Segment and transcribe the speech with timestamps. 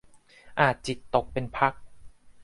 [0.59, 1.73] อาจจิตตกเป็นพัก